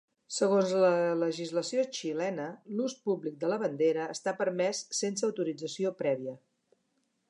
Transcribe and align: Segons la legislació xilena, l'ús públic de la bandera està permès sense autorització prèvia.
Segons 0.35 0.71
la 0.83 0.87
legislació 1.23 1.83
xilena, 1.99 2.47
l'ús 2.79 2.97
públic 3.05 3.39
de 3.45 3.53
la 3.53 3.61
bandera 3.67 4.11
està 4.17 4.37
permès 4.43 4.85
sense 5.03 5.31
autorització 5.33 5.97
prèvia. 6.05 6.39